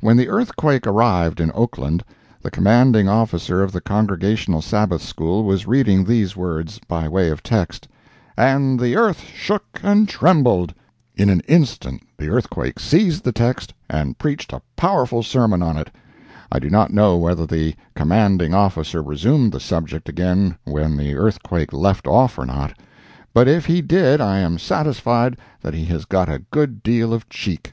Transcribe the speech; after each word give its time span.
When 0.00 0.16
the 0.16 0.28
earthquake 0.28 0.86
arrived 0.86 1.40
in 1.40 1.50
Oakland, 1.52 2.04
the 2.40 2.52
commanding 2.52 3.08
officer 3.08 3.64
of 3.64 3.72
the 3.72 3.80
Congregational 3.80 4.62
Sabbath 4.62 5.02
School 5.02 5.42
was 5.42 5.66
reading 5.66 6.04
these 6.04 6.36
words, 6.36 6.78
by 6.86 7.08
way 7.08 7.30
of 7.30 7.42
text: 7.42 7.88
"And 8.36 8.78
the 8.78 8.94
earth 8.96 9.18
shook 9.24 9.64
and 9.82 10.08
trembled!" 10.08 10.72
In 11.16 11.28
an 11.30 11.40
instant 11.48 12.04
the 12.16 12.28
earthquake 12.28 12.78
seized 12.78 13.24
the 13.24 13.32
text 13.32 13.74
and 13.90 14.16
preached 14.18 14.52
a 14.52 14.62
powerful 14.76 15.24
sermon 15.24 15.64
on 15.64 15.76
it. 15.76 15.90
I 16.52 16.60
do 16.60 16.70
not 16.70 16.92
know 16.92 17.16
whether 17.16 17.44
the 17.44 17.74
commanding 17.96 18.54
officer 18.54 19.02
resumed 19.02 19.50
the 19.50 19.58
subject 19.58 20.08
again 20.08 20.56
where 20.62 20.88
the 20.88 21.16
earthquake 21.16 21.72
left 21.72 22.06
off 22.06 22.38
or 22.38 22.46
not, 22.46 22.78
but 23.34 23.48
if 23.48 23.66
he 23.66 23.82
did 23.82 24.20
I 24.20 24.38
am 24.38 24.58
satisfied 24.58 25.36
that 25.62 25.74
he 25.74 25.86
has 25.86 26.04
got 26.04 26.28
a 26.28 26.38
good 26.52 26.84
deal 26.84 27.12
of 27.12 27.28
"cheek." 27.28 27.72